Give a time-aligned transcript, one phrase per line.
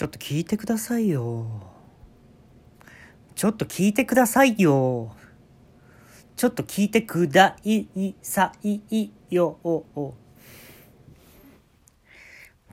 [0.00, 1.44] ちょっと聞いてくださいよ。
[3.34, 5.14] ちょっと聞いてくださいよ。
[6.36, 7.84] ちょっと聞いてくだい
[8.22, 9.58] さいよ。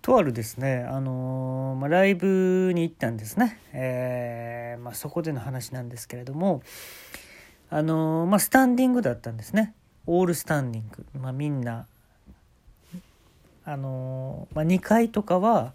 [0.01, 3.59] とあるですね、あのー、まあ、ライブに行ったんですね。
[3.73, 6.63] えー、まあ、そこでの話なんですけれども、
[7.69, 9.73] あのー、まあ、スタンディングだったんですね。
[10.05, 11.05] オールスタンディング。
[11.19, 11.87] ま、みんな、
[13.65, 15.73] あのま、2階とかは、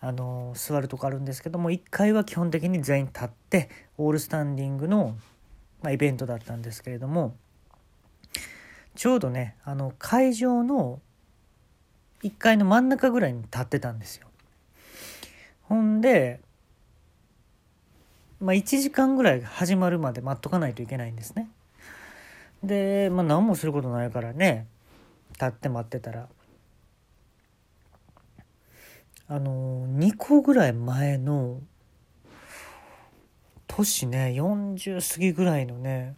[0.00, 5.16] あの座るとこあるんですけども1階は基本的に全員立ってオールスタンディングの、
[5.82, 7.34] まあ、イベントだったんですけれども
[8.94, 11.00] ちょうどねあの会場の
[12.22, 14.26] 1階の真ん中ぐらいに立ってたんですよ。
[15.62, 16.40] ほんで、
[18.40, 21.48] まあ、1時間ぐらい始まるまで待っとかないといけないんですね。
[22.64, 24.66] で、まあ、何もすることないからね
[25.34, 26.28] 立って待ってたら
[29.28, 31.60] あの2個ぐらい前の
[33.66, 36.16] 年ね40過ぎぐらいのね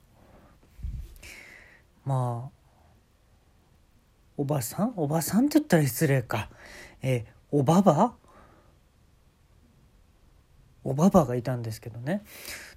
[2.04, 2.60] まあ
[4.36, 4.94] おばさん？
[4.96, 6.48] おばさんって言ったら失礼か。
[7.02, 8.14] えおばば？
[10.82, 12.22] おばばがいたんですけどね。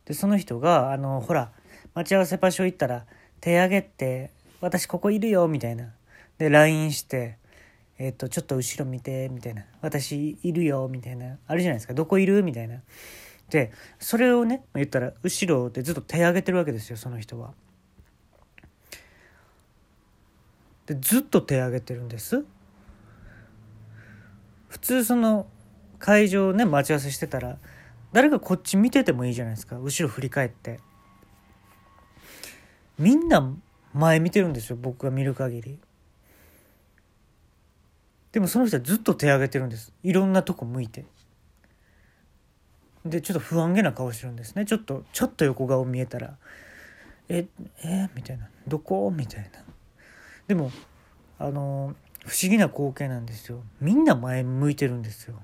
[0.03, 1.51] でその人があのほら
[1.93, 3.05] 待ち合わせ場所行ったら
[3.39, 5.93] 手挙げて「私ここいるよ」みたいな。
[6.37, 7.37] で LINE して
[8.03, 9.63] えっ、と、ちょっと後ろ見て、みたいな。
[9.79, 11.37] 私いるよ、みたいな。
[11.47, 11.93] あるじゃないですか。
[11.93, 12.43] どこいる？
[12.43, 12.81] みたいな。
[13.49, 17.53] で、それをね、言ったら、後ろでずっと手挙げてるわけですよ、その人は。
[20.85, 22.43] で、ずっと手挙げてるんです。
[24.67, 25.47] 普通その
[25.97, 27.57] 会場ね、待ち合わせしてたら、
[28.11, 29.77] 誰かこっち見ててもいいじゃないですか。
[29.77, 30.81] 後ろ振り返って。
[32.99, 33.55] みんな
[33.93, 35.79] 前見てるんですよ、僕が見る限り。
[38.33, 39.93] でもその人はずっと手挙げてるんです。
[40.03, 41.05] いろんなとこ向いて。
[43.05, 44.65] でちょっと不安げな顔してるんですね。
[44.65, 46.35] ちょっとちょっと横顔見えたら
[47.29, 47.45] 「え
[47.83, 49.63] えみたいな「どこ?」みたいな。
[50.47, 50.71] でも
[51.37, 51.95] あの
[52.25, 53.61] 不思議な光景なんですよ。
[53.79, 55.39] みんな前向いてるんですよ。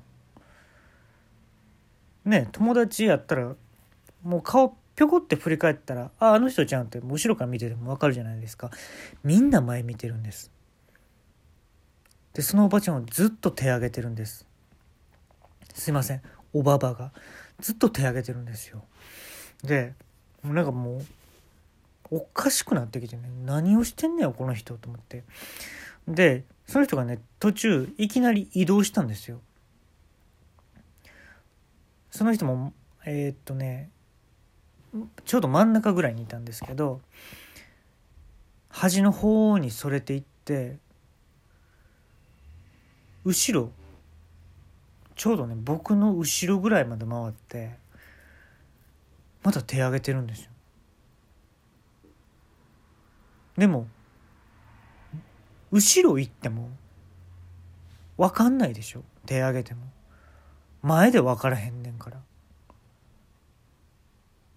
[2.26, 3.56] ね友達やったら
[4.24, 8.72] もう顔ぴょこって振り返ったら「ああの人ちゃん」って後ろから見てても分かるじゃないですか。
[9.24, 10.52] みんな前見てるんです。
[12.34, 14.46] でそのおばちゃんはずっと手挙げてるんです。
[15.74, 16.22] すいません。
[16.54, 17.12] おばばが。
[17.60, 18.84] ずっと手挙げてるんですよ。
[19.64, 19.94] で
[20.44, 21.00] なんかも
[22.12, 23.24] うおかしくなってきてね。
[23.46, 25.24] 何をしてんねんこの人と思って。
[26.08, 29.42] でその人がね途中いきなり移動したんですよ。
[32.12, 32.74] その人も
[33.06, 33.90] えー、っとね
[35.26, 37.02] ちょうど真ん中ぐらいにいたんですけど
[38.70, 40.78] 端の方にそれていって
[43.26, 43.72] 後ろ
[45.16, 47.76] ちょうどね僕の後ろぐらいまで回って
[49.44, 50.52] また手上げてるんですよ。
[53.58, 53.88] でも
[55.72, 56.70] 後ろ行っても
[58.18, 59.04] 分かんないでしょ。
[59.26, 59.82] 手上げても。
[60.82, 62.18] 前で分からへんねんから。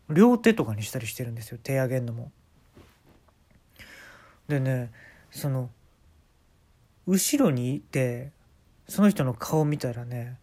[0.09, 2.31] 両手とかにしたりしてるんですよ手上げんのも。
[4.49, 4.93] でね
[5.31, 5.71] その
[7.07, 8.31] 後ろにいて
[8.93, 10.37] その人の顔見たらね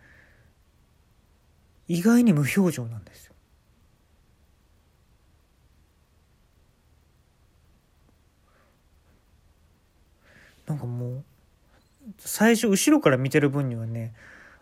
[1.88, 3.36] 意外に無表情なんですよ。
[10.66, 11.24] なんかもう
[12.18, 14.16] 最初後ろから見てる分にはね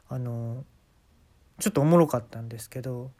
[0.09, 0.65] あの
[1.59, 3.11] ちょっとおもろかったんですけど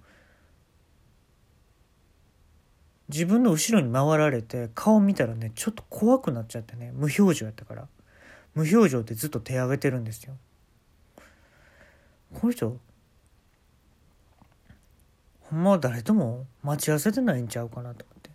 [3.07, 7.87] 自分の後ろに回られて顔見たらねちょっと怖くなっちゃってね無表情やったから
[8.53, 10.35] 無表情でずっと手挙げてるんですよ。
[12.33, 12.77] この人
[15.49, 18.29] ほんま誰とも待ち合わせてないんちゃうかなと思って。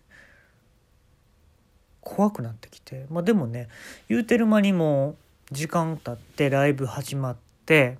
[2.01, 3.05] 怖くなってきて。
[3.09, 3.69] まあでもね
[4.09, 5.15] 言うてる間にも
[5.51, 7.97] 時間経ってライブ始まって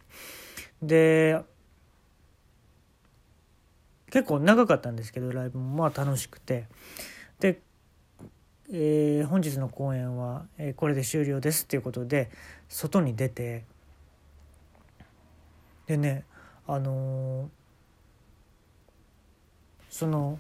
[0.82, 1.40] で
[4.10, 6.66] 結構長かったんですけどライブもまあ楽しくて。
[7.40, 7.60] で、
[8.72, 12.32] えー、本日の公演は、えー、これで終了ですっていうことで
[12.70, 13.66] 外に出て
[15.88, 16.24] でね
[16.68, 17.48] あのー、
[19.90, 20.40] その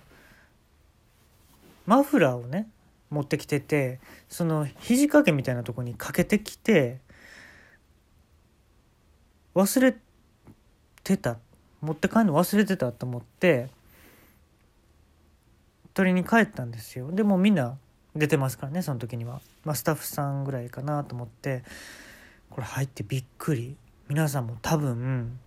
[1.85, 2.69] マフラーをね
[3.09, 3.99] 持ってきてて
[4.29, 6.99] その肘掛けみたいなとこにかけてきて
[9.55, 9.95] 忘れ
[11.03, 11.37] てた。
[11.83, 13.67] 持って帰るの忘れてたと思って
[15.93, 17.11] 取りに帰ったんですよ。
[17.11, 17.77] でもみんな
[18.15, 21.63] 出てますからねその時には、まあ、スタッフさんぐらいかなと思って
[22.49, 23.75] これ入ってびっくり。
[24.13, 25.39] 皆さんも多分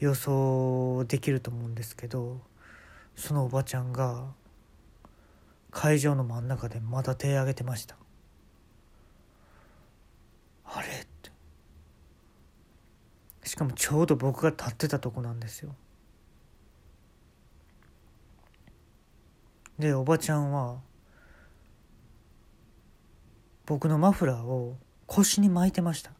[0.00, 2.40] 予想できると思うんですけど
[3.14, 4.24] そのおばちゃんが
[5.70, 7.94] 会場の真ん中でまた手挙げてました。
[10.64, 10.88] あれ？
[10.88, 10.90] っ
[11.22, 11.30] て。
[13.44, 15.76] しかもちょうど僕が立ってたとこなんですよ。
[19.78, 20.80] でおばちゃんは
[23.66, 24.76] 僕のマフラーを
[25.06, 26.10] 腰に巻いてました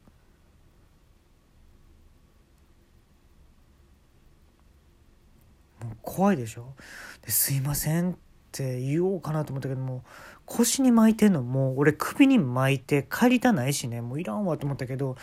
[5.83, 6.75] もう怖いでしょ？
[7.23, 8.15] ですいませんっ
[8.53, 10.03] て言おうかなと思ったけども
[10.45, 15.17] 腰に巻いてんのもう俺首に巻いて帰りたないしねもういらんわと思ったけど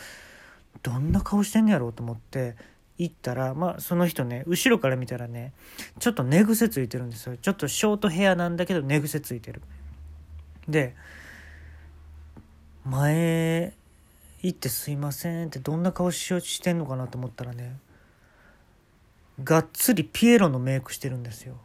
[0.81, 2.55] どんな顔してんのやろうと思って
[2.97, 5.53] 行ったらまあその人ね後ろから見たらね
[5.99, 7.37] ちょっと寝癖ついてるんですよ。
[7.37, 9.61] ちょっとショートヘアなんだけど寝癖ついてる。
[10.67, 10.95] で
[12.83, 13.73] 前
[14.41, 17.77] 行ってすいませんってどんな顔しようしてんのかなと思ったらね
[19.43, 21.57] がっつりピエロのメイクしてるんですよ。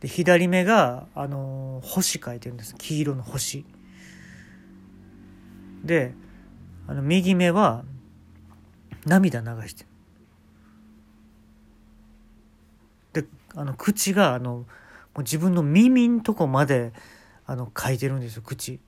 [0.00, 2.74] で左目があの星描いてるんです。
[2.76, 3.64] 黄色の星。
[5.82, 6.14] で
[6.86, 7.84] あの右目は
[9.06, 9.84] 涙流して
[13.12, 13.22] る。
[13.22, 14.66] であの口があのも
[15.16, 16.92] う自分の耳んとこまで
[17.46, 18.80] あの書いてるんですよ口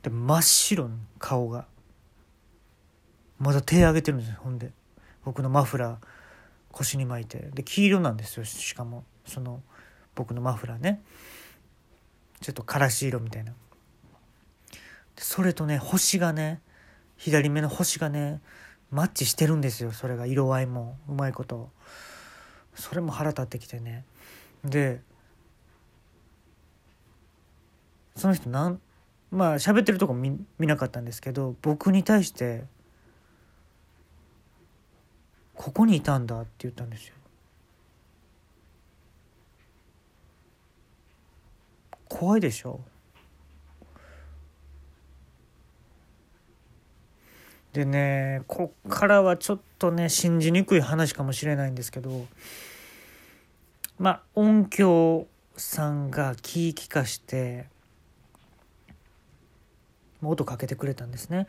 [0.11, 1.65] 真っ白の顔が。
[3.39, 4.37] まだ手上げてるんですよ。
[4.39, 4.71] ほんで
[5.23, 5.97] 僕のマフラー
[6.71, 7.49] 腰に巻いて。
[7.53, 8.45] で黄色なんですよ。
[8.45, 9.63] しかもその
[10.13, 11.01] 僕のマフラーね。
[12.41, 13.53] ちょっとからし色みたいな。
[15.17, 16.61] それとね星がね
[17.17, 18.41] 左目の星がね
[18.91, 19.91] マッチしてるんですよ。
[19.91, 21.71] それが色合いもうまいこと。
[22.75, 24.05] それも腹立ってきてね。
[24.63, 25.01] で
[28.15, 28.81] その人なん
[29.31, 32.65] まあ喋ってるとこ見見なかったんですけど僕に対して
[35.55, 37.15] 「ここにいたんだ」って言ったんですよ。
[42.09, 42.81] 怖いでしょ
[47.71, 52.27] でねこっからはちょっとね信じにくい話かもしれないんですけど
[53.97, 55.25] まあ音響
[55.55, 57.70] さんが気ぃ利かして
[60.29, 61.47] 音かけてくれたんですね。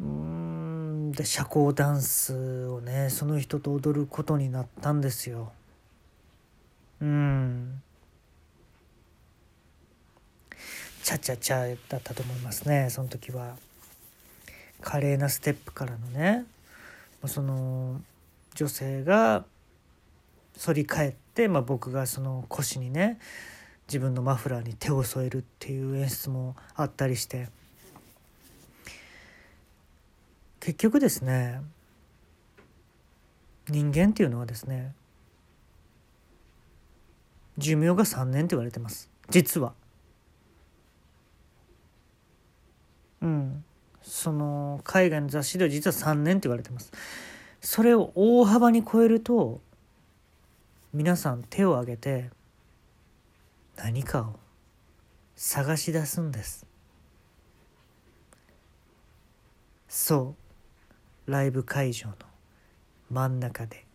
[0.00, 5.52] うんで社交ダンスをねその人と踊ることになったんですよ。
[7.00, 7.82] うん。
[11.02, 13.56] チャチャチャだったと思いますねその時は。
[14.80, 16.44] 華麗なステップからのね
[17.26, 18.00] その
[18.54, 19.44] 女性が
[20.64, 23.18] 反り返って、まあ、僕がその腰にね
[23.88, 27.48] 自分のマフラーに手を添えるっていう演出もあったりして。
[30.60, 31.62] 結局ですね
[33.68, 34.92] 人間っていうのはですね
[37.56, 39.10] 寿命が3年って言われてます。
[39.30, 39.72] 実は。
[43.20, 43.64] うん。
[44.02, 46.92] その海外の雑誌では実は3年って言われてます。
[47.60, 49.60] それを大幅に超えると
[50.92, 52.30] 皆さん手を挙げて
[53.78, 54.40] 何かを
[55.36, 56.66] 探し出すんです。
[59.88, 60.34] そ
[61.26, 62.14] うライブ会場の
[63.10, 63.87] 真ん中で